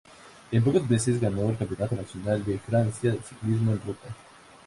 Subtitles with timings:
[0.51, 4.07] En pocos meses, ganó el Campeonato Nacional de Francia de ciclismo en ruta.